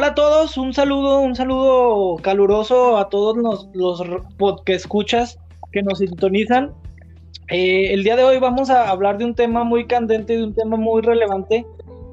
[0.00, 5.38] hola a todos, un saludo, un saludo caluroso a todos los, los que escuchas
[5.72, 6.72] que nos sintonizan.
[7.50, 10.54] Eh, el día de hoy vamos a hablar de un tema muy candente, de un
[10.54, 11.66] tema muy relevante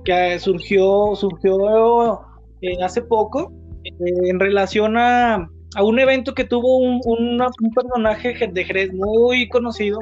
[0.04, 2.20] que surgió, surgió
[2.62, 3.54] eh, hace poco
[3.86, 9.48] eh, en relación a, a, un evento que tuvo un, un personaje de Jerez muy
[9.48, 10.00] conocido,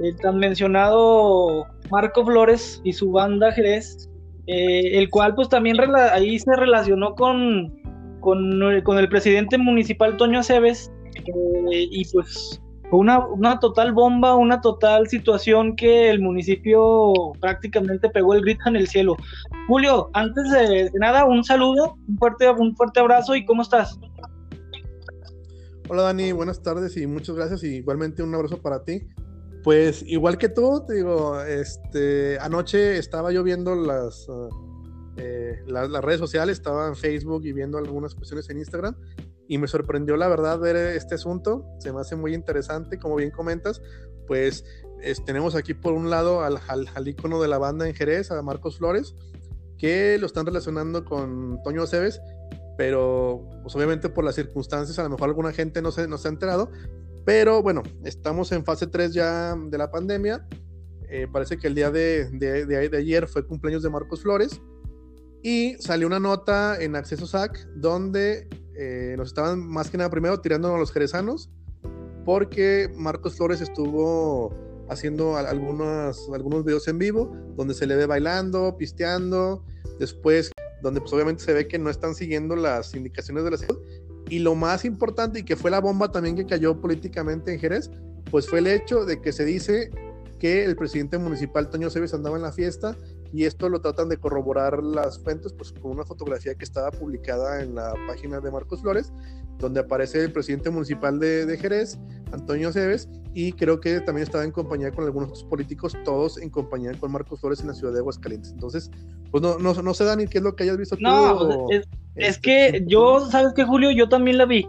[0.00, 4.10] el tan mencionado Marco Flores y su banda Jerez,
[4.46, 5.76] eh, el cual pues también
[6.12, 7.72] ahí se relacionó con,
[8.20, 15.06] con, el presidente municipal Toño Aceves eh, y pues una, una, total bomba, una total
[15.08, 19.16] situación que el municipio prácticamente pegó el grito en el cielo.
[19.68, 23.98] Julio, antes de, nada, un saludo, un fuerte, un fuerte abrazo y ¿cómo estás?
[25.88, 29.02] Hola Dani, buenas tardes y muchas gracias y igualmente un abrazo para ti.
[29.62, 34.48] Pues igual que tú, te digo, este, anoche estaba yo viendo las, ah,
[35.16, 38.96] eh, las, redes sociales, estaba en Facebook y viendo algunas cuestiones en Instagram
[39.48, 43.30] y me sorprendió la verdad ver este asunto, se me hace muy interesante, como bien
[43.30, 43.82] comentas,
[44.26, 44.64] pues
[45.26, 48.78] tenemos aquí por un lado al, al, ícono de la banda en Jerez, a Marcos
[48.78, 49.14] Flores,
[49.76, 52.20] que lo están relacionando con Toño Aceves,
[52.78, 56.28] pero pues obviamente por las circunstancias a lo mejor alguna gente no se, no se
[56.28, 56.70] ha enterado,
[57.24, 60.46] pero bueno, estamos en fase 3 ya de la pandemia.
[61.08, 64.60] Eh, parece que el día de, ayer fue cumpleaños de Marcos Flores.
[65.42, 70.40] Y salió una nota en Acceso SAC donde eh, nos estaban más que nada primero
[70.40, 71.50] tirando a los jerezanos
[72.24, 74.54] porque Marcos Flores estuvo
[74.88, 79.64] haciendo algunos, algunos videos en vivo donde se le ve bailando, pisteando,
[79.98, 80.50] después
[80.82, 83.78] donde pues obviamente se ve que no están siguiendo las indicaciones de la salud
[84.30, 87.90] y lo más importante, y que fue la bomba también que cayó políticamente en Jerez,
[88.30, 89.90] pues fue el hecho de que se dice
[90.38, 92.96] que el presidente municipal Toño Cebes andaba en la fiesta
[93.32, 97.62] y esto lo tratan de corroborar las fuentes pues con una fotografía que estaba publicada
[97.62, 99.12] en la página de Marcos Flores
[99.60, 101.98] donde aparece el presidente municipal de, Jerez,
[102.32, 106.50] Antonio Cebes, y creo que también estaba en compañía con algunos otros políticos, todos en
[106.50, 108.50] compañía con Marcos Flores en la ciudad de Aguascalientes.
[108.52, 108.90] Entonces,
[109.30, 111.86] pues no, no, no sé, Dani, qué es lo que hayas visto no, Es,
[112.16, 113.92] este, que yo, ¿sabes qué, Julio?
[113.92, 114.66] Yo también la vi.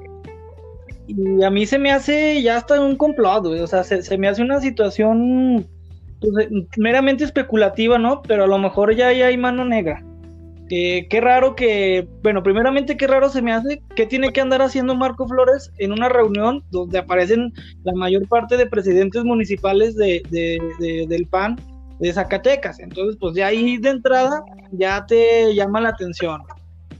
[1.07, 4.41] Y a mí se me hace ya hasta un complot, o sea, se, me hace
[4.43, 5.67] una situación
[6.21, 8.21] pues, meramente especulativa, ¿no?
[8.21, 10.01] Pero a lo mejor ya, hay mano negra
[10.71, 14.95] qué raro que, bueno, primeramente qué raro se me hace, ¿qué tiene que andar haciendo
[14.95, 17.51] Marco Flores en una reunión donde aparecen
[17.83, 20.23] la mayor parte de presidentes municipales de,
[21.09, 21.57] del PAN
[21.99, 22.79] de Zacatecas?
[22.79, 26.41] Entonces, pues ya ahí de entrada ya te llama la atención.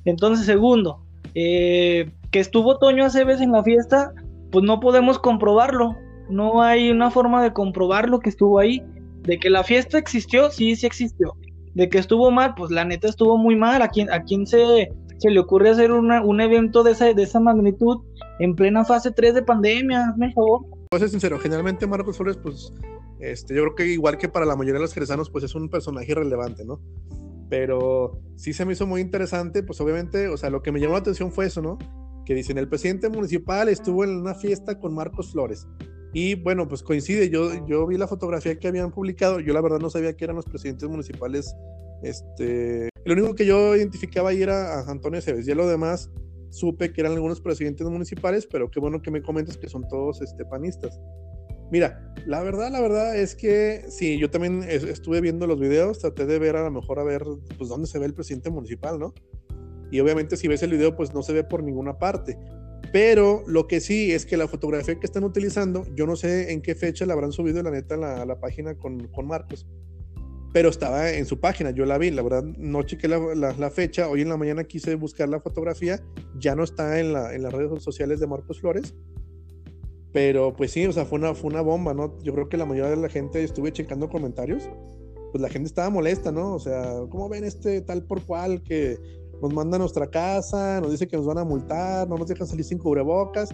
[0.03, 4.11] Entonces, segundo, eh, que estuvo Toño Aceves en la fiesta,
[4.51, 5.95] pues no podemos comprobarlo.
[6.29, 8.83] No hay una forma de comprobarlo que estuvo ahí.
[9.21, 11.35] De que la fiesta existió, sí, sí existió
[11.73, 13.81] de que estuvo mal, pues la neta estuvo muy mal.
[13.81, 17.39] ¿A quién, a quién se, se le ocurre hacer un evento de esa, de esa
[17.39, 17.99] magnitud
[18.39, 20.13] en plena fase 3 de pandemia?
[20.19, 20.65] El favor.
[20.89, 22.73] Pues es sincero, generalmente Marcos Flores, pues
[23.19, 25.69] este, yo creo que igual que para la mayoría de los jerezanos, pues es un
[25.69, 26.81] personaje irrelevante, ¿no?
[27.49, 30.93] Pero sí se me hizo muy interesante, pues obviamente, o sea, lo que me llamó
[30.93, 31.77] la atención fue eso, ¿no?
[32.25, 35.67] Que dicen, el presidente municipal estuvo en una fiesta con Marcos Flores.
[36.13, 39.79] Y bueno, pues coincide, yo, yo vi la fotografía que habían publicado, yo la verdad
[39.79, 41.55] no sabía que eran los presidentes municipales,
[42.03, 46.09] este, lo único que yo identificaba ahí era a Antonio Cebes, ya lo demás
[46.49, 50.21] supe que eran algunos presidentes municipales, pero qué bueno que me comentas que son todos
[50.21, 50.99] este, panistas.
[51.71, 56.25] Mira, la verdad, la verdad es que sí, yo también estuve viendo los videos, traté
[56.25, 57.23] de ver a lo mejor a ver
[57.57, 59.13] pues dónde se ve el presidente municipal, ¿no?
[59.89, 62.37] Y obviamente si ves el video pues no se ve por ninguna parte.
[62.91, 66.61] Pero lo que sí es que la fotografía que están utilizando, yo no sé en
[66.61, 69.65] qué fecha la habrán subido, la neta, a la, página con, con, Marcos.
[70.51, 74.09] Pero estaba en su página, yo la vi, la verdad, no chequé la, la, fecha.
[74.09, 76.03] Hoy en la mañana quise buscar la fotografía,
[76.37, 78.93] ya no está en, la, en las redes sociales de Marcos Flores.
[80.11, 82.19] Pero pues sí, o sea, fue una, fue una bomba, ¿no?
[82.21, 84.69] Yo creo que la mayoría de la gente, estuve checando comentarios,
[85.31, 86.53] pues la gente estaba molesta, ¿no?
[86.53, 88.97] O sea, ¿cómo ven este tal por cual que
[89.41, 92.47] nos manda a nuestra casa, nos dice que nos van a multar, no nos dejan
[92.47, 93.49] salir sin cubrebocas.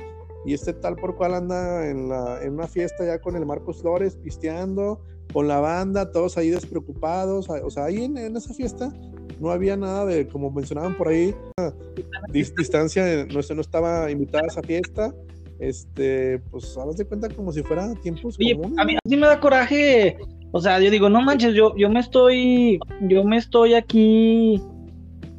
[0.45, 3.81] Y este tal por cual anda en, la, en una fiesta ya con el Marcos
[3.81, 5.01] Flores, pisteando,
[5.33, 7.49] con la banda, todos ahí despreocupados.
[7.49, 8.93] O sea, ahí en, esa fiesta
[9.39, 11.35] no había nada de, como mencionaban por ahí,
[12.31, 15.13] distancia, no, no estaba invitada a esa fiesta.
[15.59, 19.39] Este, pues, hablas de cuenta como si fuera tiempos Oye, A mí, mí me da
[19.39, 20.17] coraje,
[20.51, 24.61] o sea, yo digo, no manches, yo, yo me estoy, yo me estoy aquí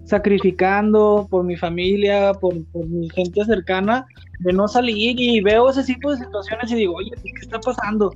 [0.09, 4.07] sacrificando por mi familia, por, mi gente cercana,
[4.41, 8.13] de no salir y veo ese tipo de situaciones y digo, oye, ¿qué está pasando?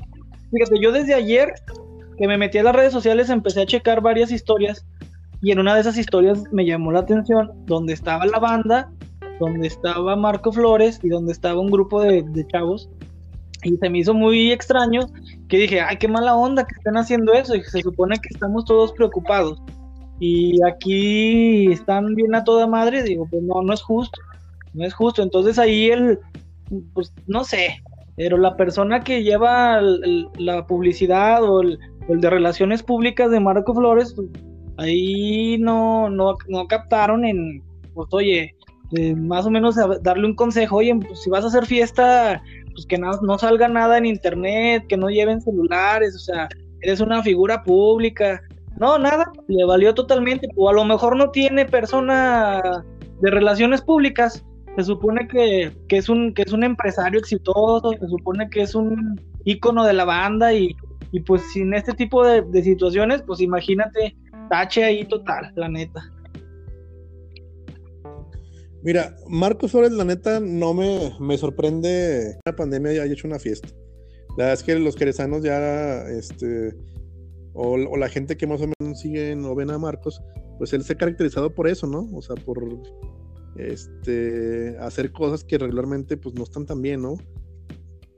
[0.51, 1.53] Fíjate, yo desde ayer
[2.17, 4.85] que me metí a las redes sociales empecé a checar varias historias
[5.41, 8.91] Y en una de esas historias me llamó la atención donde estaba la banda,
[9.39, 12.89] donde estaba Marco Flores y donde estaba un grupo de, chavos.
[13.65, 15.01] Y se me hizo muy extraño
[15.49, 17.55] que dije, ay, qué mala onda que están haciendo eso.
[17.55, 19.61] Y se supone que estamos todos preocupados.
[20.25, 23.03] Y aquí están bien a toda madre.
[23.03, 24.21] Digo, pues no, no es justo.
[24.73, 25.21] No es justo.
[25.21, 26.21] Entonces ahí el,
[26.95, 27.83] pues no sé,
[28.15, 29.81] pero la persona que lleva
[30.39, 31.77] la publicidad o el,
[32.09, 34.29] de relaciones públicas de Marco Flores, pues,
[34.77, 37.61] ahí no, no, no captaron en,
[37.93, 38.55] pues oye,
[38.97, 42.41] eh, más o menos darle un consejo, oye, pues si vas a hacer fiesta,
[42.75, 46.49] pues que no, no salga nada en internet, que no lleven celulares, o sea,
[46.81, 48.41] eres una figura pública.
[48.79, 52.85] No, nada, le valió totalmente, o a lo mejor no tiene persona
[53.21, 54.45] de relaciones públicas,
[54.77, 59.21] se supone que, es un, que es un empresario exitoso, se supone que es un
[59.45, 60.75] ícono de la banda y,
[61.27, 64.17] pues sin este tipo de, situaciones, pues imagínate,
[64.49, 66.03] tache ahí total, la neta.
[68.83, 73.39] Mira, Marcos Flores, la neta, no me, me sorprende la pandemia ya haya hecho una
[73.39, 73.69] fiesta.
[74.31, 76.75] La verdad es que los querezanos ya, este,
[77.55, 80.23] o, o, la gente que más o menos siguen o ven a Marcos,
[80.59, 82.09] pues él se ha caracterizado por eso, ¿no?
[82.13, 82.63] O sea, por
[83.57, 87.17] este, hacer cosas que regularmente pues no están tan bien, ¿no?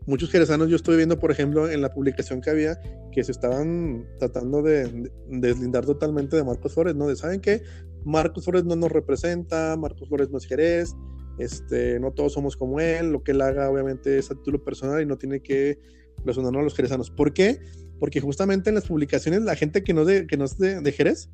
[0.07, 2.79] Muchos jerezanos yo estoy viendo, por ejemplo, en la publicación que había,
[3.11, 7.09] que se estaban tratando de, deslindar totalmente de Marcos Flores, ¿no?
[7.09, 7.63] De, ¿saben qué?
[8.05, 10.95] Marcos Flores no nos representa, Marcos Flores no es Jerez,
[11.39, 15.03] este, no todos somos como él, lo que él haga obviamente es a título personal
[15.03, 15.79] y no tiene que
[16.25, 17.11] resonarnos a los jerezanos.
[17.11, 17.61] ¿Por qué?
[18.01, 20.93] Porque justamente en las publicaciones la gente que no, de, que no es de, de
[20.93, 21.29] Jerez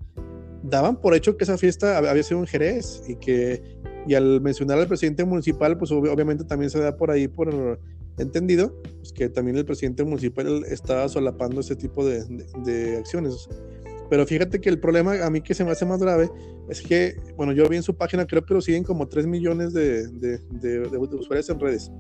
[0.63, 3.63] daban por hecho que esa fiesta había sido en Jerez y que
[4.07, 7.79] y al mencionar al presidente municipal, pues obviamente también se da por ahí por
[8.19, 12.25] entendido, pues que también el presidente municipal estaba solapando ese tipo de,
[12.65, 13.49] de, acciones.
[14.09, 16.31] Pero fíjate que el problema a mí que se me hace más grave
[16.69, 19.73] es que, bueno, yo vi en su página, creo que lo siguen como 3 millones
[19.73, 21.91] de, de usuarios en redes.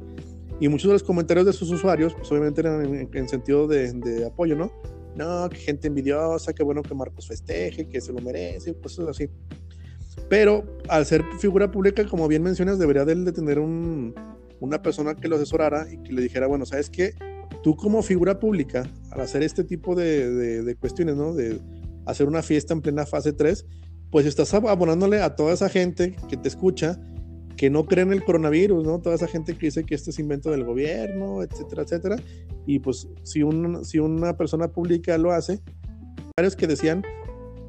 [0.60, 4.24] Y muchos de los comentarios de sus usuarios, pues obviamente eran en, en sentido de,
[4.26, 4.70] apoyo, ¿no?
[5.16, 9.28] No, que gente envidiosa, que bueno que Marcos festeje, que se lo merece, cosas así.
[10.28, 15.36] Pero al ser figura pública, como bien mencionas, debería de, tener una persona que lo
[15.36, 17.14] asesorara y que le dijera, bueno, ¿sabes qué?
[17.62, 21.34] Tú como figura pública, al hacer este tipo de, cuestiones, ¿no?
[21.34, 21.58] De
[22.06, 23.66] hacer una fiesta en plena fase 3,
[24.10, 27.00] pues estás abonándole a toda esa gente que te escucha,
[27.60, 29.00] que no cree en el coronavirus, ¿no?
[29.00, 32.16] Toda esa gente que dice que este es invento del gobierno, etcétera, etcétera.
[32.64, 33.42] Y pues si,
[33.82, 35.60] si una persona pública lo hace,
[36.38, 37.02] varios que decían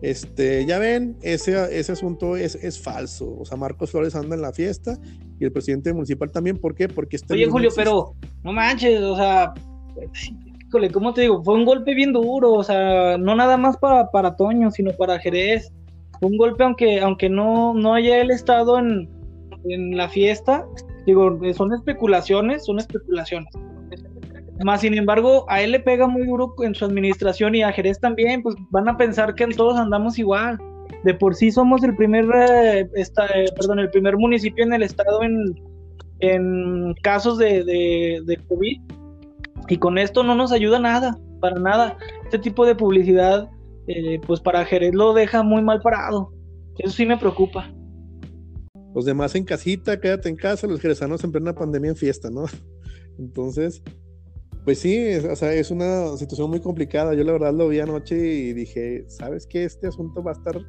[0.01, 3.35] este, ya ven, ese, ese asunto es, es falso.
[3.37, 4.97] O sea, Marcos Flores anda en la fiesta
[5.37, 6.57] y el presidente municipal también.
[6.57, 6.87] ¿Por qué?
[6.87, 9.53] Porque este Oye, Julio, pero no manches, o sea,
[10.69, 11.43] híjole, ¿cómo te digo?
[11.43, 15.19] Fue un golpe bien duro, o sea, no nada más para, para Toño, sino para
[15.19, 15.69] Jerez.
[16.17, 19.09] Fue un golpe, aunque, aunque no, no haya él estado en,
[19.65, 20.65] en la fiesta,
[21.05, 23.53] digo, son especulaciones, son especulaciones.
[24.63, 27.99] Más sin embargo, a él le pega muy duro en su administración y a Jerez
[27.99, 30.59] también, pues van a pensar que todos andamos igual.
[31.03, 35.23] De por sí somos el primer, eh, eh, perdón, el primer municipio en el estado
[35.23, 35.55] en,
[36.19, 38.81] en casos de, de, COVID
[39.67, 41.97] y con esto no nos ayuda nada, para nada.
[42.25, 43.49] Este tipo de publicidad,
[43.87, 46.31] eh, pues para Jerez lo deja muy mal parado.
[46.77, 47.71] Eso sí me preocupa.
[48.93, 52.45] Los demás en casita, quédate en casa, los jerezanos en plena pandemia en fiesta, ¿no?
[53.19, 53.81] Entonces,
[54.63, 57.13] pues sí, es, o sea, es una situación muy complicada.
[57.13, 59.63] Yo la verdad lo vi anoche y dije, ¿sabes qué?
[59.63, 60.59] Este asunto va a estar,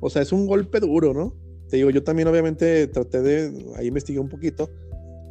[0.00, 1.34] o sea, es un golpe duro, ¿no?
[1.68, 4.70] Te digo, yo también obviamente traté de, ahí investigué un poquito,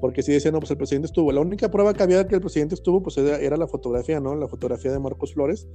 [0.02, 1.32] porque sí decían, no, pues el presidente estuvo.
[1.32, 4.36] La única prueba que había que el presidente estuvo, pues era, la fotografía, ¿no?
[4.36, 5.68] La fotografía de Marcos Flores,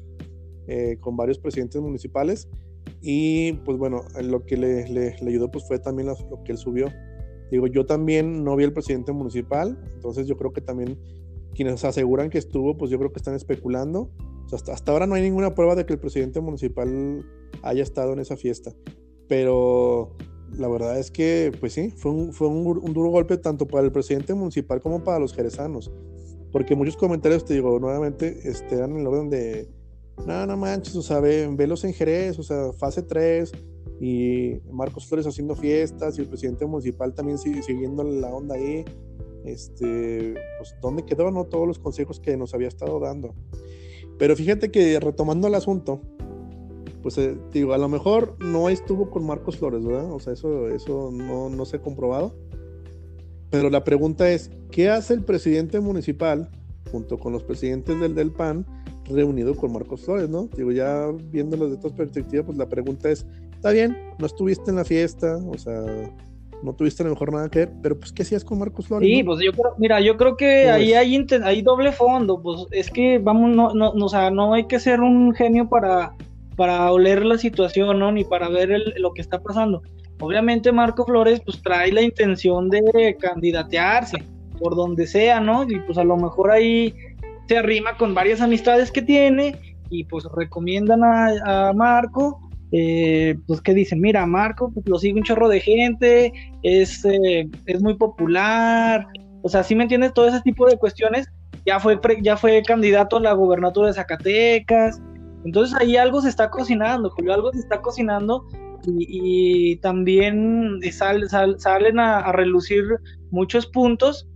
[0.68, 2.48] eh, con varios presidentes municipales.
[3.00, 6.88] Y pues bueno, lo que le, ayudó pues fue también lo que él subió.
[7.50, 10.98] Digo, yo también no vi al presidente municipal, entonces yo creo que también
[11.54, 14.10] quienes aseguran que estuvo, pues yo creo que están especulando.
[14.52, 17.24] hasta, hasta ahora no hay ninguna prueba de que el presidente municipal
[17.62, 18.72] haya estado en esa fiesta.
[19.28, 20.16] Pero
[20.56, 23.92] la verdad es que, pues sí, fue un, fue un, duro golpe tanto para el
[23.92, 25.90] presidente municipal como para los jerezanos.
[26.52, 29.68] Porque muchos comentarios, te digo, nuevamente, este, eran en el orden de,
[30.26, 33.52] no, no manches, o sea, ve, velos en Jerez, o sea, fase 3,
[34.00, 38.84] y Marcos Flores haciendo fiestas, y el presidente municipal también siguiendo la onda ahí
[39.44, 41.44] este, pues, dónde quedó, ¿no?
[41.44, 43.34] Todos los consejos que nos había estado dando.
[44.18, 46.00] Pero fíjate que retomando el asunto,
[47.02, 50.12] pues eh, digo, a lo mejor no estuvo con Marcos Flores, ¿verdad?
[50.12, 52.34] O sea, eso, eso no, no se ha comprobado.
[53.50, 56.50] Pero la pregunta es, ¿qué hace el presidente municipal
[56.90, 58.66] junto con los presidentes del, del PAN
[59.10, 60.48] reunido con Marcos Flores, ¿no?
[60.56, 64.76] Digo, ya viéndolo desde esta perspectiva, pues la pregunta es, está bien, no estuviste en
[64.76, 65.84] la fiesta, o sea,
[66.62, 69.08] no tuviste a lo mejor nada que ver, pero pues, ¿qué hacías con Marcos Flores?
[69.08, 72.90] Sí, pues yo creo, mira, yo creo que ahí hay, hay doble fondo, pues es
[72.90, 76.14] que vamos, no, no, o sea, no hay que ser un genio para,
[76.56, 78.10] para oler la situación, ¿no?
[78.12, 79.82] Ni para ver lo que está pasando.
[80.20, 84.18] Obviamente Marco Flores pues trae la intención de candidatearse
[84.58, 85.62] por donde sea, ¿no?
[85.62, 86.92] Y pues a lo mejor ahí
[87.48, 92.38] se arrima con varias amistades que tiene y pues recomiendan a, Marco,
[92.72, 97.48] eh, pues que dicen, mira, Marco, pues lo sigue un chorro de gente, es, eh,
[97.64, 99.06] es muy popular,
[99.42, 101.26] o sea, si me entiendes, todo ese tipo de cuestiones,
[101.64, 105.00] ya fue, ya fue candidato a la gubernatura de Zacatecas,
[105.44, 108.46] entonces ahí algo se está cocinando, Julio, algo se está cocinando
[108.86, 112.84] y, también salen a, relucir
[113.30, 114.28] muchos puntos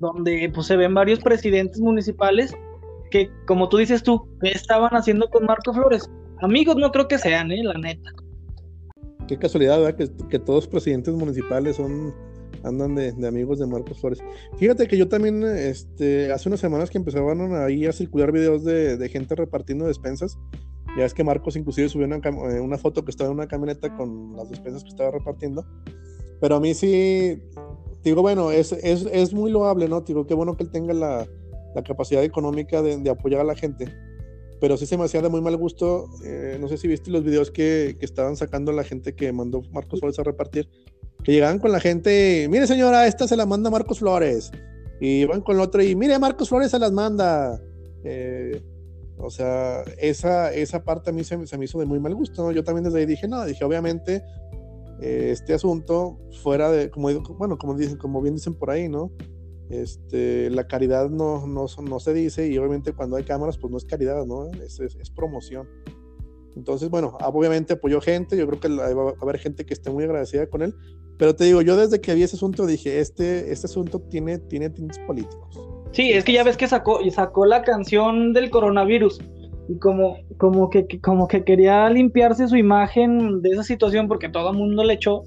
[0.00, 2.54] donde pues se ven varios presidentes municipales
[3.10, 6.10] que, como tú dices tú, ¿qué estaban haciendo con Marco Flores?
[6.42, 7.62] Amigos no creo que sean, ¿eh?
[7.62, 8.10] La neta.
[9.28, 9.96] Qué casualidad, ¿verdad?
[9.96, 12.12] Que, que todos los presidentes municipales son
[12.64, 14.18] andan de, amigos de Marcos Flores.
[14.56, 19.08] Fíjate que yo también, este, hace unas semanas que empezaban ahí a circular videos de,
[19.10, 20.38] gente repartiendo despensas.
[20.96, 23.94] Ya es que Marcos inclusive subió una, eh, una, foto que estaba en una camioneta
[23.96, 25.66] con las despensas que estaba repartiendo.
[26.40, 27.42] Pero a mí sí,
[28.04, 30.00] digo, bueno, es, es, es muy loable, ¿no?
[30.02, 31.26] Digo, qué bueno que él tenga la,
[31.74, 33.86] la capacidad económica de, de, apoyar a la gente.
[34.60, 36.08] Pero sí se me hacía de muy mal gusto.
[36.24, 39.62] Eh, no sé si viste los videos que, que, estaban sacando la gente que mandó
[39.72, 40.68] Marcos Flores a repartir
[41.24, 44.52] que llegaban con la gente, mire señora, esta se la manda Marcos Flores.
[45.00, 47.60] Y van con la otra y mire, Marcos Flores se las manda.
[48.04, 48.62] Eh,
[49.18, 52.52] o sea, esa, esa parte a mí se, me hizo de muy mal gusto.
[52.52, 54.22] Yo también desde ahí dije, no, dije, obviamente,
[55.00, 57.08] eh, este asunto fuera de, como,
[57.38, 59.12] bueno, como, dicen, como bien dicen por ahí, ¿no?
[59.70, 63.78] Este, la caridad no, no, no se dice y obviamente cuando hay cámaras, pues no
[63.78, 64.50] es caridad, ¿no?
[64.52, 65.68] Es, es, es promoción.
[66.56, 70.04] Entonces, bueno, obviamente apoyó gente, yo creo que va a haber gente que esté muy
[70.04, 70.74] agradecida con él,
[71.18, 74.70] pero te digo, yo desde que vi ese asunto dije, este, este asunto tiene, tiene
[74.70, 75.60] tintes políticos.
[75.92, 79.20] Sí, es que ya ves que sacó, sacó la canción del coronavirus
[79.68, 84.50] y como, como, que, como que quería limpiarse su imagen de esa situación porque todo
[84.50, 85.22] el mundo le echó,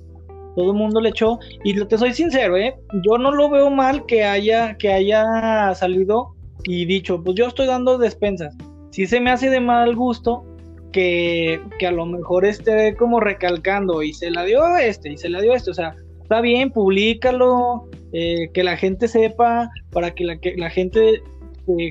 [0.55, 2.75] todo el mundo le echó, y te soy sincero, ¿eh?
[3.03, 7.67] yo no lo veo mal que haya, que haya salido y dicho, pues yo estoy
[7.67, 8.55] dando despensas.
[8.91, 10.43] Si se me hace de mal gusto,
[10.91, 15.41] que, a lo mejor esté como recalcando y se la dio este y se la
[15.41, 20.39] dio este, o sea, está bien, públicalo, eh, que la gente sepa, para que la,
[20.39, 21.21] que la gente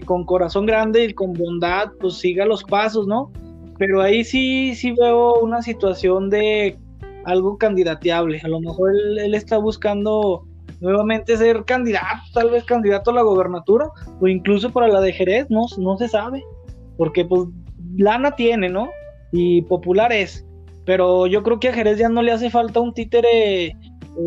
[0.04, 3.30] con corazón grande y con bondad pues siga los pasos, ¿no?
[3.78, 6.78] Pero ahí sí, sí veo una situación de
[7.24, 10.44] algo candidateable, a lo mejor él, está buscando
[10.80, 13.88] nuevamente ser candidato, tal vez candidato a la gobernatura
[14.20, 16.44] o incluso para la de Jerez, no, no se sabe,
[16.96, 17.48] porque pues
[17.96, 18.88] lana tiene, ¿no?
[19.32, 20.46] Y popular es.
[20.84, 23.74] Pero yo creo que a Jerez ya no le hace falta un títere eh,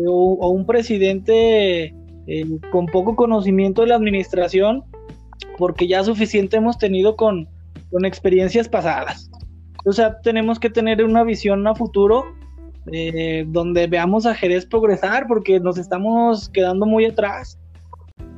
[0.06, 1.94] o, un presidente
[2.26, 4.84] eh, con poco conocimiento de la administración,
[5.60, 7.48] porque ya suficiente hemos tenido con,
[7.92, 9.30] con experiencias pasadas.
[9.84, 12.24] O sea, tenemos que tener una visión a futuro
[12.92, 17.58] eh, donde veamos a Jerez progresar, porque nos estamos quedando muy atrás.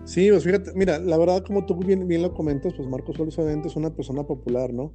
[0.04, 3.38] Sí, pues fíjate, mira, la verdad, como tú bien, bien lo comentas, pues Marcos Flores
[3.38, 4.92] obviamente es una persona popular, ¿no?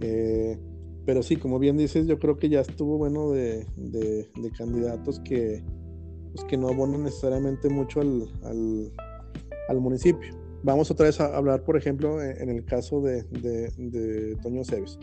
[0.00, 0.58] Eh,
[1.04, 5.62] pero sí, como bien dices, yo creo que ya estuvo bueno de, de, candidatos que,
[6.32, 8.28] pues que no abonan necesariamente mucho al,
[9.68, 10.41] al, municipio.
[10.62, 14.98] Vamos otra vez a hablar, por ejemplo, en, el caso de, de, Toño Cebes.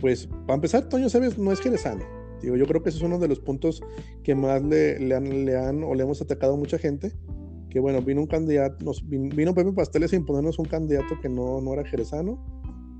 [0.00, 2.04] Pues, para empezar, Toño Cebes no es jerezano.
[2.42, 3.82] Digo, yo creo que ese es uno de los puntos
[4.22, 7.12] que más le, le, han, le han o le hemos atacado a mucha gente.
[7.70, 11.60] Que bueno, vino un candidato, nos, vino, Pepe Pasteles a imponernos un candidato que no,
[11.60, 12.58] no era jerezano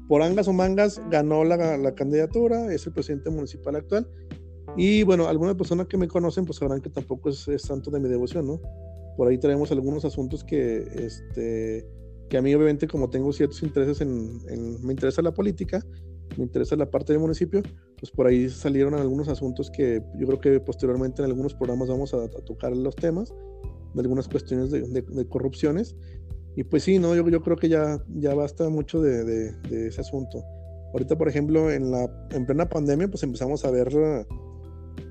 [0.09, 4.09] por angas o mangas ganó la, candidatura, es el presidente municipal actual.
[4.77, 8.09] Y bueno, algunas personas que me conocen pues sabrán que tampoco es, santo de mi
[8.09, 8.61] devoción, ¿no?
[9.19, 11.87] Por ahí traemos algunos asuntos que, este,
[12.31, 14.39] que a mí obviamente como tengo ciertos intereses en,
[14.83, 15.85] me interesa la política,
[16.39, 17.61] me interesa la parte del municipio,
[17.99, 22.15] pues por ahí salieron algunos asuntos que yo creo que posteriormente en algunos programas vamos
[22.15, 23.35] a, tocar los temas
[23.95, 25.95] de algunas cuestiones de, de corrupciones
[26.59, 30.01] y pues sí, no, yo, yo creo que ya, ya basta mucho de, de, ese
[30.01, 30.43] asunto.
[30.93, 33.89] Ahorita, por ejemplo, en, la, en plena pandemia, pues empezamos a ver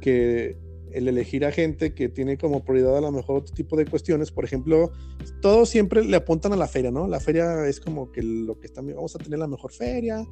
[0.01, 0.57] que
[0.91, 4.31] el elegir a gente que tiene como prioridad a lo mejor otro tipo de cuestiones,
[4.31, 4.91] por ejemplo,
[5.41, 7.07] todos siempre le apuntan a la feria, ¿no?
[7.07, 10.25] La feria es como que lo que están, vamos a tener la mejor feria,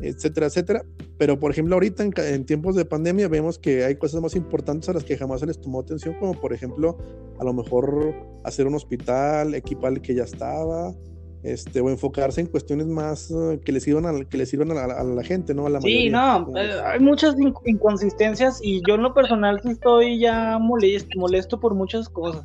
[0.00, 0.84] etcétera, etcétera.
[1.18, 4.92] Pero, por ejemplo, ahorita en, tiempos de pandemia vemos que hay cosas más importantes a
[4.92, 6.98] las que jamás se les tomó atención, como por ejemplo,
[7.38, 8.14] a lo mejor
[8.44, 10.94] hacer un hospital, equipar el que ya estaba,
[11.42, 14.86] este, o enfocarse en cuestiones más eh, que le sirvan a, que le sirvan a
[14.86, 15.66] la, gente, ¿no?
[15.66, 20.18] A la sí, no, eh, hay muchas inconsistencias y yo en lo personal sí estoy
[20.18, 22.44] ya molesto, molesto por muchas cosas.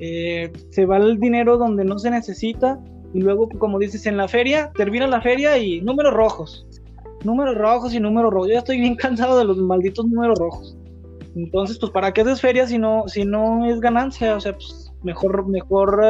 [0.00, 2.78] Eh, se va el dinero donde no se necesita
[3.14, 6.66] y luego, como dices, en la feria, termina la feria y números rojos,
[7.24, 8.48] números rojos y números rojos.
[8.48, 10.76] Yo ya estoy bien cansado de los malditos números rojos.
[11.34, 14.36] Entonces, pues, ¿para qué haces feria si no, si no es ganancia?
[14.36, 16.02] O sea, pues, mejor, mejor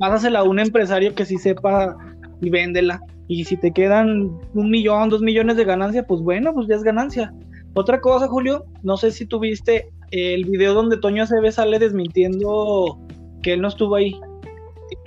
[0.00, 1.94] pásasela a un empresario que sí sepa
[2.40, 3.00] y véndela.
[3.28, 6.82] Y si te quedan un millón, dos millones de ganancia, pues bueno, pues ya es
[6.82, 7.32] ganancia.
[7.74, 12.98] Otra cosa, Julio, no sé si tuviste el video donde Toño Aceves sale desmintiendo
[13.42, 14.18] que él no estuvo ahí.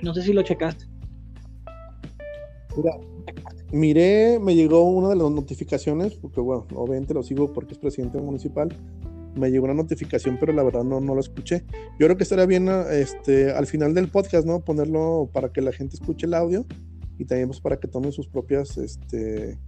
[0.00, 0.86] No sé si lo checaste.
[2.76, 2.96] Mira,
[3.72, 8.18] miré, me llegó una de las notificaciones, porque bueno, obviamente lo sigo porque es presidente
[8.18, 8.72] municipal,
[9.36, 11.64] me llegó una notificación, pero la verdad no, no lo escuché.
[11.98, 14.60] Yo creo que estaría bien este, al final del podcast, ¿no?
[14.60, 16.64] Ponerlo para que la gente escuche el audio
[17.18, 19.58] y también pues, para que tomen sus propias, este,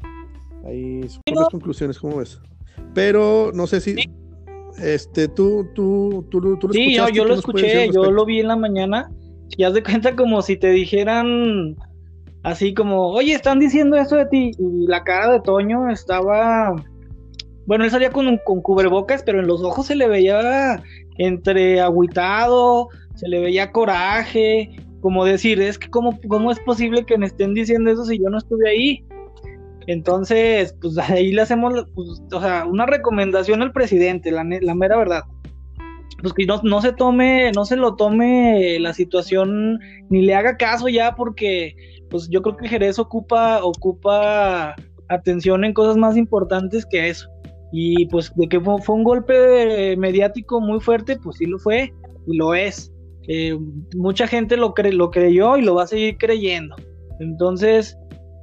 [0.64, 2.38] ahí, sus propias conclusiones, ¿cómo ves?
[2.94, 3.96] Pero no sé si...
[4.82, 8.48] Este, tú, tú, tú, tú, lo Sí, yo, yo lo escuché, yo lo vi en
[8.48, 9.10] la mañana
[9.56, 11.76] y haz de cuenta como si te dijeran
[12.42, 16.76] así como, oye, están diciendo esto de ti y la cara de Toño estaba
[17.66, 20.82] bueno, él salía con, con cubrebocas, pero en los ojos se le veía
[21.18, 27.18] entre agüitado, se le veía coraje, como decir, es que cómo, cómo es posible que
[27.18, 29.04] me estén diciendo eso si yo no estuve ahí.
[29.86, 34.96] Entonces, pues ahí le hacemos, pues, o sea, una recomendación al presidente, la, la mera
[34.96, 35.22] verdad.
[36.22, 40.56] Pues que no, no, se tome, no se lo tome la situación, ni le haga
[40.56, 41.76] caso ya, porque
[42.08, 44.74] pues yo creo que Jerez ocupa, ocupa
[45.08, 47.28] atención en cosas más importantes que eso.
[47.72, 51.92] Y pues de que fue, un golpe mediático muy fuerte, pues sí lo fue
[52.26, 52.92] y lo es.
[53.28, 53.58] Eh,
[53.96, 56.76] mucha gente lo, cre lo creyó y lo va a seguir creyendo.
[57.18, 57.98] Entonces,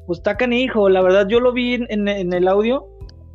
[0.06, 0.90] pues está canijo.
[0.90, 2.86] La verdad, yo lo vi en, el audio.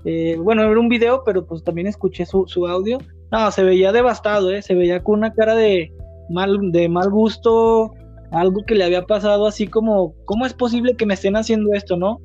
[0.04, 2.98] Eh, bueno, era un video, pero pues también escuché su, audio.
[3.30, 4.62] No, se veía devastado, ¿eh?
[4.62, 5.92] Se veía con una cara de
[6.30, 7.92] mal, de mal gusto,
[8.30, 11.96] algo que le había pasado así como, ¿cómo es posible que me estén haciendo esto,
[11.96, 12.20] no?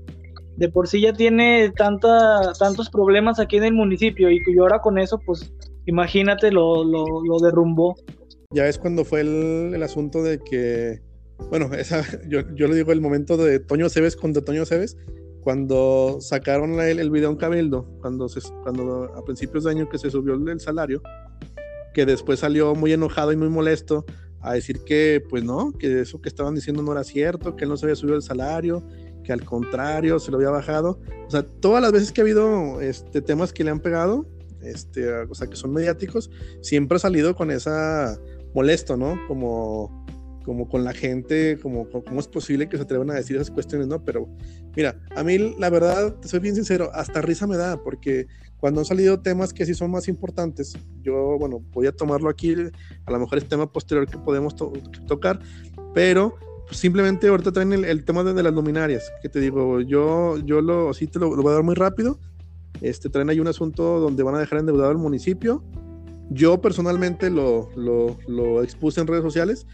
[0.58, 4.98] De por sí ya tiene tanta, tantos problemas aquí en el municipio y, ahora con
[4.98, 5.52] eso, pues
[5.86, 7.96] imagínate, lo, lo, lo derrumbó.
[8.52, 11.02] Ya es cuando fue el, el asunto de que,
[11.50, 14.98] bueno, esa, yo, yo le digo el momento de Toño Cebes contra Toño Cebes,
[15.42, 19.98] cuando sacaron el, el video en Cabildo, cuando, se, cuando a principios de año que
[19.98, 21.02] se subió el, el salario,
[21.94, 24.06] que después salió muy enojado y muy molesto
[24.42, 27.70] a decir que, pues no, que eso que estaban diciendo no era cierto, que él
[27.70, 28.84] no se había subido el salario,
[29.24, 31.00] que al contrario se lo había bajado.
[31.28, 34.28] O sea, todas las veces que ha habido este, temas que le han pegado,
[34.62, 36.30] este, o sea, que son mediáticos,
[36.62, 38.20] siempre ha salido con esa
[38.54, 39.20] molesto, ¿no?
[39.28, 40.06] Como,
[40.46, 43.88] como con la gente, como cómo es posible que se atrevan a decir esas cuestiones,
[43.88, 44.04] ¿no?
[44.04, 44.30] Pero
[44.76, 48.86] mira, a mí la verdad, soy bien sincero, hasta risa me da, porque cuando han
[48.86, 52.56] salido temas que sí son más importantes, yo, bueno, voy a tomarlo aquí,
[53.06, 55.40] a lo mejor es tema posterior que podemos tocar,
[55.94, 56.36] pero
[56.72, 61.08] simplemente ahorita traen el, tema de, las luminarias, que te digo, yo, yo lo, sí
[61.08, 62.20] te lo, voy a dar muy rápido.
[62.82, 65.64] Este, traen ahí un asunto donde van a dejar endeudado el municipio.
[66.30, 69.68] Yo personalmente lo, lo, lo, expuse en redes sociales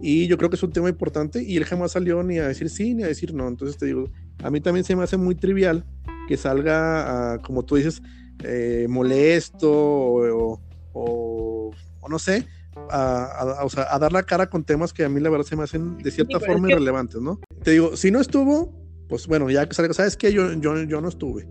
[0.00, 2.70] y yo creo que es un tema importante y él jamás salió ni a decir
[2.70, 3.48] sí ni a decir no.
[3.48, 4.10] Entonces te digo,
[4.42, 5.84] a mí también se me hace muy trivial
[6.28, 8.02] que salga, como tú dices,
[8.44, 10.60] eh, molesto o,
[10.92, 12.46] o no sé,
[12.90, 16.10] a, dar la cara con temas que a mí la verdad se me hacen de
[16.10, 17.40] cierta forma irrelevantes, ¿no?
[17.62, 18.74] Te digo, si no estuvo,
[19.08, 20.32] pues bueno, ya que ¿sabes qué?
[20.32, 21.48] Yo, yo, yo no estuve.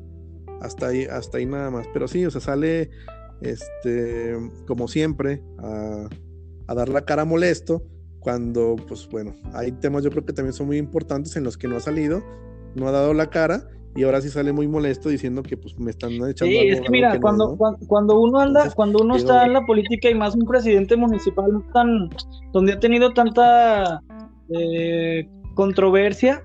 [0.62, 1.88] Hasta ahí, hasta ahí nada más.
[1.94, 2.90] Pero sí, o sea, sale,
[3.42, 4.36] este,
[4.66, 6.08] como siempre, a,
[6.68, 7.86] a dar la cara molesto
[8.20, 11.68] cuando, pues bueno, hay temas yo creo que también son muy importantes en los que
[11.68, 12.24] no ha salido,
[12.76, 15.90] no ha dado la cara y ahora sí sale muy molesto diciendo que pues me
[15.90, 16.46] están echando.
[16.46, 17.58] Sí, es que mira, cuando,
[17.88, 22.08] cuando, uno anda, cuando uno está en la política y más un presidente municipal tan,
[22.54, 24.04] donde ha tenido tanta
[24.56, 26.44] eh, controversia,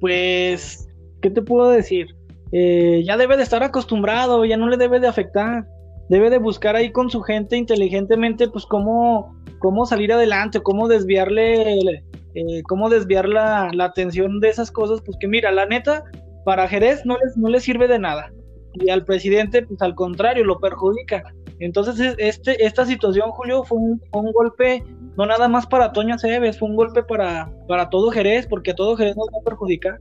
[0.00, 0.88] pues,
[1.22, 2.08] ¿qué te puedo decir?
[2.50, 5.68] Eh, ya debe de estar acostumbrado, ya no le debe de afectar,
[6.08, 12.02] debe de buscar ahí con su gente inteligentemente, pues cómo, cómo salir adelante, cómo desviarle,
[12.34, 16.02] eh, cómo desviar la, la atención de esas cosas, pues que mira, la neta,
[16.46, 18.32] para Jerez no les, no les sirve de nada.
[18.74, 21.34] Y al presidente, pues al contrario, lo perjudica.
[21.58, 24.00] Entonces, este, esta situación, Julio, fue un,
[24.32, 24.84] golpe,
[25.16, 28.74] no nada más para Toño Cebes, fue un golpe para, para todo Jerez, porque a
[28.76, 29.98] todo Jerez nos va a perjudicar.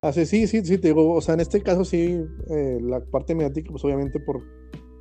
[0.00, 3.34] Ah, sí, sí, sí, te digo, o sea, en este caso sí, eh, la parte
[3.34, 4.42] mediática, pues obviamente por,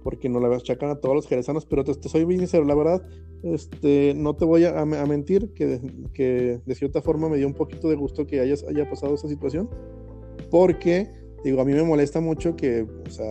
[0.02, 3.04] porque no la achacan a todos los jerezanos, pero te, soy bien sincero, la verdad,
[3.44, 5.82] este, no te voy a, mentir que,
[6.16, 9.28] que, de cierta forma me dio un poquito de gusto que hayas, haya pasado esa
[9.28, 9.70] situación,
[10.54, 11.10] porque,
[11.44, 13.26] digo, a mí me molesta mucho que, o sea,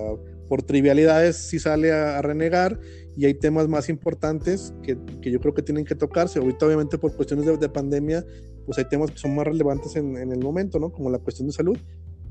[0.49, 2.81] por trivialidades sí sale a, renegar
[3.17, 6.41] y hay temas más importantes que, que, yo creo que tienen que tocarse.
[6.41, 8.25] Ahorita obviamente por cuestiones de, de pandemia,
[8.67, 10.91] pues hay temas que son más relevantes en, en, el momento, ¿no?
[10.91, 11.79] Como la cuestión de salud,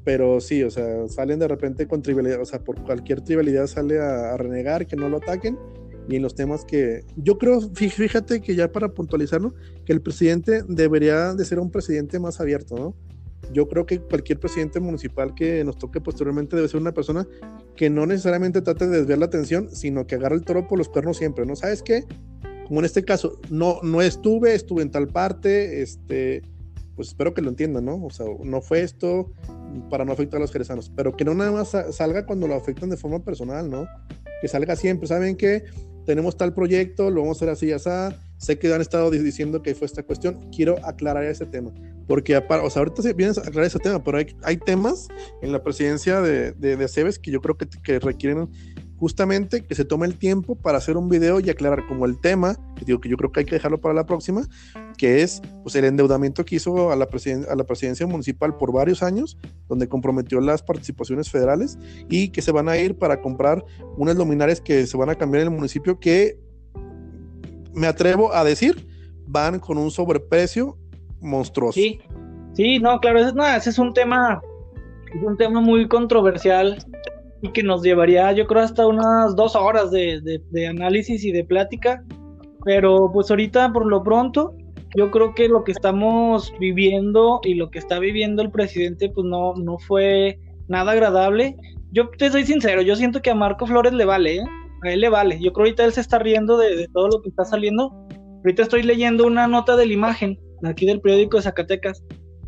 [0.03, 3.97] pero sí, o sea, salen de repente con trivialidad, o sea, por cualquier trivialidad sale
[3.97, 5.57] a, renegar, que no lo ataquen,
[6.09, 9.53] y en los temas que yo creo, fíjate que ya para puntualizarlo,
[9.85, 12.93] que el presidente debería de ser un presidente más abierto, ¿no?
[13.51, 17.27] Yo creo que cualquier presidente municipal que nos toque posteriormente debe ser una persona
[17.75, 20.89] que no necesariamente trate de desviar la atención, sino que agarre el toro por los
[20.89, 21.55] cuernos siempre, ¿no?
[21.55, 22.05] ¿Sabes qué?
[22.67, 26.43] Como en este caso, no, no estuve, estuve en tal parte, este,
[26.95, 28.05] pues espero que lo entiendan, ¿no?
[28.05, 29.31] O sea, no fue esto
[29.89, 32.89] para no afectar a los jerezanos, pero que no nada más salga cuando lo afectan
[32.89, 33.87] de forma personal, ¿no?
[34.41, 35.63] Que salga siempre, ¿saben qué?
[36.05, 37.89] Tenemos tal proyecto, lo vamos a hacer así y así.
[38.41, 41.71] Sé que han estado diciendo que fue esta cuestión, quiero aclarar ese tema,
[42.07, 45.09] porque o ahorita vienes a aclarar ese tema, pero hay, hay temas
[45.43, 48.49] en la presidencia de, de, de que yo creo que, que requieren
[48.97, 52.55] justamente que se tome el tiempo para hacer un video y aclarar como el tema,
[52.75, 54.47] que digo que yo creo que hay que dejarlo para la próxima,
[54.97, 59.03] que es pues el endeudamiento que hizo a la, a la presidencia municipal por varios
[59.03, 61.77] años, donde comprometió las participaciones federales
[62.09, 63.63] y que se van a ir para comprar
[63.97, 66.39] unas luminarias que se van a cambiar en el municipio que
[67.73, 68.87] me atrevo a decir
[69.27, 70.77] van con un sobreprecio
[71.21, 71.79] monstruoso.
[71.79, 71.99] Sí,
[72.53, 74.41] sí, no, claro, ese, no, ese es un tema,
[75.15, 76.77] es un tema muy controversial
[77.41, 82.03] y que nos llevaría yo creo hasta unas dos horas de, análisis y de plática.
[82.63, 84.53] Pero pues ahorita por lo pronto
[84.95, 89.25] yo creo que lo que estamos viviendo y lo que está viviendo el presidente pues
[89.25, 91.55] no, no fue nada agradable.
[91.91, 94.43] Yo te soy sincero, yo siento que a Marco Flores le vale, ¿eh?
[94.83, 95.35] A él le vale.
[95.41, 97.91] Yo creo que ahorita él se está riendo de, de todo lo que está saliendo.
[98.37, 102.03] Ahorita estoy leyendo una nota de la imagen aquí del periódico de Zacatecas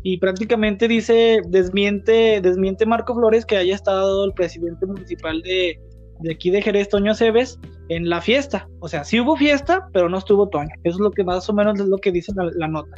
[0.06, 5.80] y prácticamente dice, desmiente, desmiente Marco Flores que haya estado el presidente municipal de,
[6.30, 8.68] aquí de Jerez, Toño Cebes, en la fiesta.
[8.80, 10.68] O sea, sí hubo fiesta, pero no estuvo Toño.
[10.84, 12.90] Eso es lo que más o menos es lo que dice la, nota.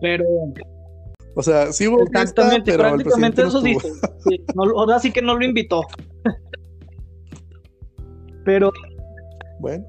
[0.00, 0.24] Pero...
[1.34, 3.90] O sea, sí hubo fiesta, pero prácticamente eso dice.
[4.56, 5.82] ahora sí que no lo invitó.
[8.50, 8.72] Pero...
[9.60, 9.84] Bueno.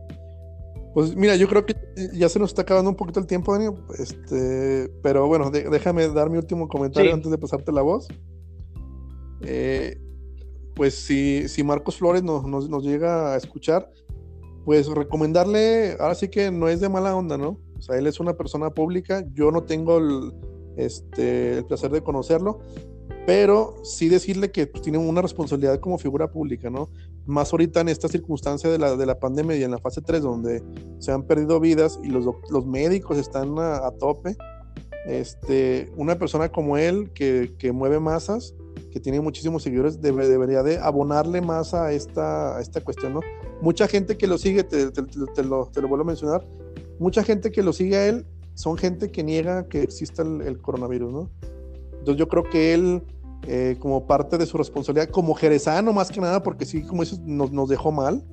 [0.94, 1.74] Pues mira, yo creo que
[2.14, 3.74] ya se nos está acabando un poquito el tiempo, Dani.
[3.98, 8.08] Este, pero bueno, déjame dar mi último comentario antes de pasarte la voz.
[9.42, 9.98] Eh,
[10.76, 13.90] pues si, si Marcos Flores nos, nos, llega a escuchar,
[14.66, 17.58] pues recomendarle, ahora sí que no es de mala onda, ¿no?
[17.78, 20.34] O sea, él es una persona pública, yo no tengo el,
[20.76, 22.60] este, el placer de conocerlo,
[23.26, 26.90] pero sí decirle que tiene una responsabilidad como figura pública, ¿no?
[27.26, 30.22] Más ahorita en esta circunstancia de la, de la pandemia y en la fase 3,
[30.22, 30.64] donde
[31.00, 34.36] se han perdido vidas y los, los médicos están a, tope.
[35.06, 38.54] Este, una persona como él que, que, mueve masas,
[38.92, 43.22] que tiene muchísimos seguidores, debería de abonarle más a esta, a esta cuestión, ¿no?
[43.62, 45.02] Mucha gente que lo sigue, te, te,
[45.44, 46.46] lo, te, lo, vuelvo a mencionar,
[47.00, 50.60] mucha gente que lo sigue a él son gente que niega que exista el, el
[50.60, 51.30] coronavirus, ¿no?
[51.94, 53.04] Entonces yo creo que él,
[53.48, 57.18] eh, como parte de su responsabilidad, como jerezano más que nada, porque sí, como eso
[57.26, 58.24] nos, nos dejó mal.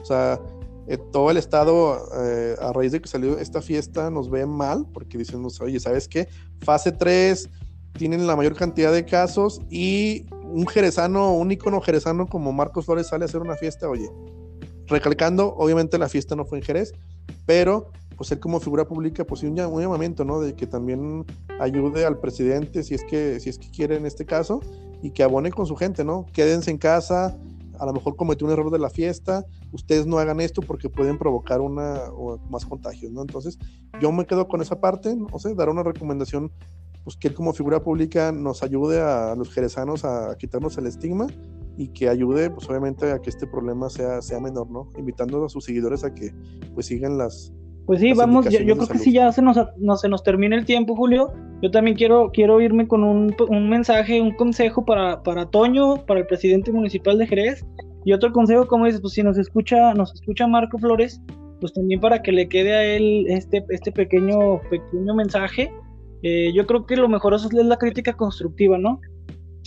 [0.00, 0.40] O sea,
[0.86, 4.86] eh, todo el estado, eh, a raíz de que salió esta fiesta, nos ve mal,
[4.92, 6.28] porque dicen, oye, ¿sabes qué?
[6.62, 7.48] Fase 3,
[7.92, 13.08] tienen la mayor cantidad de casos y un jerezano, un ícono jerezano como Marcos Flores
[13.08, 14.10] sale a hacer una fiesta, oye,
[14.86, 16.92] recalcando, obviamente la fiesta no fue en Jerez,
[17.46, 20.42] pero pues él como figura pública, pues un, un llamamiento, ¿no?
[20.42, 21.24] De que también
[21.58, 24.60] ayude al presidente si es que, si es que quiere en este caso
[25.00, 26.26] y que abone con su gente, ¿no?
[26.34, 27.38] Quédense en casa,
[27.78, 31.16] a lo mejor cometió un error de la fiesta, ustedes no hagan esto porque pueden
[31.16, 33.22] provocar una o más contagios, ¿no?
[33.22, 33.58] Entonces,
[34.02, 36.52] yo me quedo con esa parte, no sé, dar una recomendación,
[37.04, 41.26] pues que él como figura pública nos ayude a, los jerezanos a, quitarnos el estigma
[41.78, 44.92] y que ayude, pues obviamente, a que este problema sea, sea menor, ¿no?
[44.98, 46.34] Invitando a sus seguidores a que,
[46.74, 47.54] pues, sigan las,
[47.86, 50.64] pues sí, vamos, yo, creo que sí ya se nos, no, se nos termina el
[50.64, 51.32] tiempo, Julio.
[51.62, 56.20] Yo también quiero, quiero irme con un, un mensaje, un consejo para, para Toño, para
[56.20, 57.66] el presidente municipal de Jerez.
[58.04, 61.20] Y otro consejo, como dices, pues si nos escucha, nos escucha Marco Flores,
[61.60, 65.72] pues también para que le quede a él este, este pequeño, pequeño mensaje.
[66.22, 69.00] Eh, yo creo que lo mejor es la crítica constructiva, ¿no?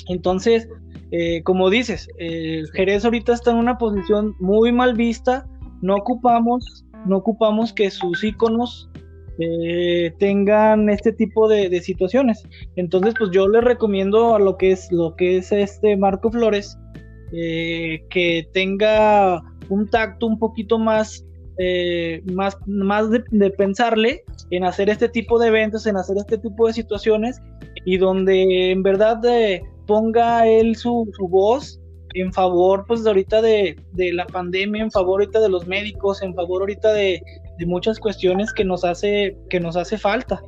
[0.08, 0.68] Entonces,
[1.12, 5.48] eh, como dices, eh, Jerez ahorita está en una posición muy mal vista,
[5.82, 8.90] no ocupamos no ocupamos que sus iconos
[9.40, 12.44] eh, tengan este tipo de, situaciones.
[12.76, 16.78] Entonces, pues yo les recomiendo a lo que es lo que es este Marco Flores
[17.32, 21.26] eh, que tenga un tacto un poquito más,
[21.58, 26.68] eh, más, más de, pensarle en hacer este tipo de eventos, en hacer este tipo
[26.68, 27.42] de situaciones
[27.86, 29.20] y donde en verdad
[29.88, 31.82] ponga él su, su, voz
[32.14, 36.34] en favor pues ahorita de, de, la pandemia, en favor ahorita de los médicos, en
[36.34, 37.22] favor ahorita de,
[37.58, 40.42] de muchas cuestiones que nos hace, que nos hace falta.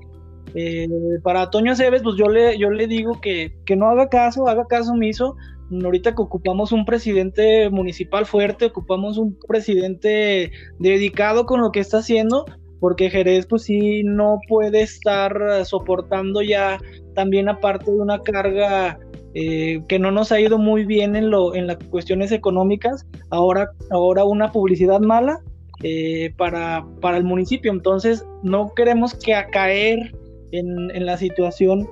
[0.54, 0.88] Eh,
[1.21, 4.65] para Toño Cebes, pues yo le, yo le digo que, que no haga caso, haga
[4.67, 5.36] caso omiso.
[5.84, 11.97] Ahorita que ocupamos un presidente municipal fuerte, ocupamos un presidente dedicado con lo que está
[11.97, 12.45] haciendo,
[12.80, 16.78] porque Jerez pues sí no puede estar soportando ya
[17.15, 18.99] también aparte de una carga
[19.38, 23.69] eh, que no nos ha ido muy bien en, lo, en las cuestiones económicas, ahora,
[23.91, 25.41] ahora una publicidad mala
[25.84, 27.71] eh, para, para el municipio.
[27.71, 30.15] Entonces no queremos que a caer
[30.52, 31.86] en, la situación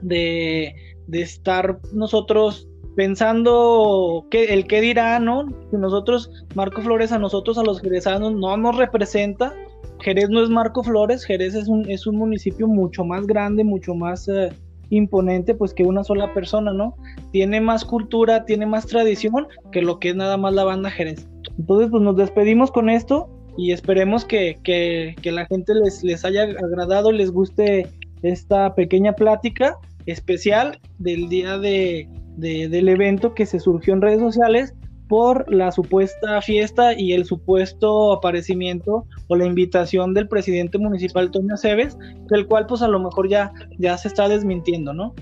[0.00, 0.74] de,
[1.12, 5.46] estar nosotros pensando que el qué dirá, ¿no?
[5.70, 9.54] Que nosotros, Marco Flores, a nosotros, a los jerezanos, no nos representa.
[10.00, 13.94] Jerez no es Marco Flores, Jerez es un, es un municipio mucho más grande, mucho
[13.94, 14.50] más eh,
[14.92, 16.94] imponente, pues que una sola persona, ¿no?
[17.32, 21.26] Tiene más cultura, tiene más tradición que lo que es nada más la banda Jerez.
[21.58, 26.42] Entonces, pues nos despedimos con esto y esperemos que, que, la gente les, les haya
[26.42, 27.88] agradado, les guste
[28.22, 34.74] esta pequeña plática especial del día de, del evento que se surgió en redes sociales
[35.12, 41.52] por la supuesta fiesta y el supuesto aparecimiento o la invitación del presidente municipal Toño
[41.52, 41.98] Aceves,
[42.30, 45.14] del cual pues a lo mejor ya, ya se está desmintiendo, ¿no?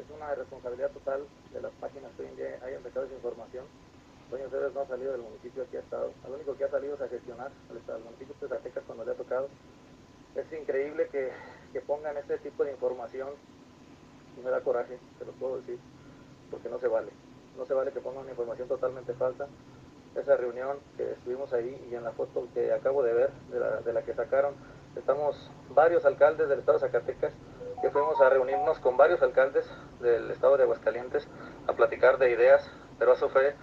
[0.00, 1.20] Es una responsabilidad total
[1.54, 2.24] de las páginas que
[2.66, 3.64] hayan sacado esa información
[4.32, 6.10] Doña Ceres no ha salido del municipio, aquí ha estado.
[6.28, 9.14] Lo único que ha salido es a gestionar al, municipio de Zacatecas cuando le ha
[9.14, 9.46] tocado.
[10.34, 11.30] Es increíble que,
[11.72, 13.28] que pongan este tipo de información
[14.36, 15.78] y me da coraje, se lo puedo decir,
[16.50, 17.10] porque no se vale.
[17.56, 19.46] No se vale que pongan una información totalmente falsa.
[20.14, 23.80] Esa reunión que estuvimos ahí y en la foto que acabo de ver, de la,
[23.80, 24.54] de la que sacaron,
[24.96, 27.32] estamos varios alcaldes del estado de Zacatecas
[27.80, 29.64] que fuimos a reunirnos con varios alcaldes
[30.00, 31.26] del estado de Aguascalientes
[31.66, 33.54] a platicar de ideas, pero eso fue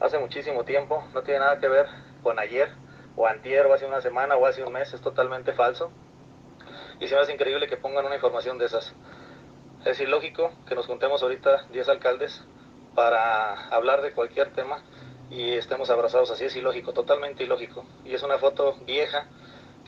[0.00, 1.86] hace muchísimo tiempo, no tiene nada que ver
[2.22, 2.68] con ayer
[3.16, 5.90] o antier o hace una semana o hace un mes, es totalmente falso.
[7.00, 8.94] Y se me hace increíble que pongan una información de esas.
[9.84, 12.42] Es ilógico que nos juntemos ahorita 10 alcaldes
[12.94, 14.82] para hablar de cualquier tema
[15.30, 17.84] y estemos abrazados así, es ilógico, totalmente ilógico.
[18.02, 19.26] Y es una foto vieja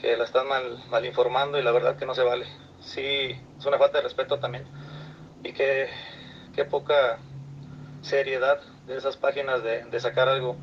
[0.01, 2.47] que la están mal, mal informando y la verdad que no se vale.
[2.81, 4.67] Sí, es una falta de respeto también.
[5.43, 5.89] Y que,
[6.55, 7.19] qué poca
[8.03, 10.57] seriedad de esas páginas de, de, sacar algo.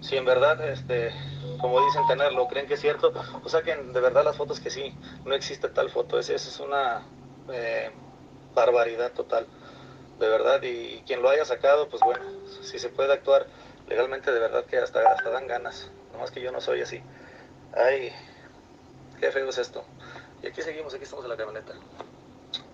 [0.00, 1.12] Si en verdad, este,
[1.60, 4.94] como dicen tenerlo, creen que es cierto, o saquen de verdad las fotos que sí,
[5.24, 6.20] no existe tal foto.
[6.20, 7.02] Esa es una
[7.52, 7.90] eh,
[8.56, 9.46] barbaridad total,
[10.18, 10.60] de verdad.
[10.62, 12.24] Y, quien lo haya sacado, pues bueno,
[12.62, 13.46] si se puede actuar
[13.86, 15.92] legalmente, de verdad que hasta, hasta dan ganas.
[16.12, 17.00] Nomás que yo no soy así.
[17.74, 18.10] Ay,
[19.20, 19.84] qué feo es esto.
[20.42, 21.74] Y aquí seguimos, aquí estamos en la camioneta.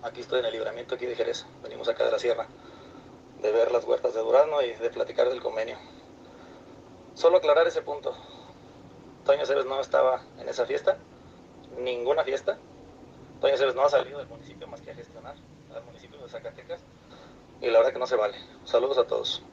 [0.01, 1.45] Aquí estoy en el libramiento aquí de Jerez.
[1.61, 2.47] Venimos acá de la sierra
[3.41, 5.77] de ver las huertas de Durazno y de platicar del convenio.
[7.13, 8.15] Solo aclarar ese punto.
[9.25, 10.97] Toño Ceres no estaba en esa fiesta,
[11.77, 12.57] ninguna fiesta.
[13.41, 15.35] Toño Ceres no ha salido del municipio más que a gestionar
[15.75, 16.81] al municipio de Zacatecas
[17.61, 18.35] y la verdad que no se vale.
[18.65, 19.43] Saludos a todos.